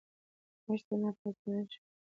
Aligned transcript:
مچ 0.65 0.81
د 0.87 0.89
ناپاکۍ 1.01 1.49
نښه 1.55 1.79
ده 1.83 1.87